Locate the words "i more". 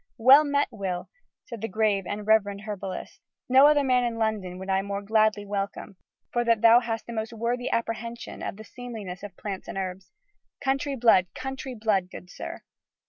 4.67-5.03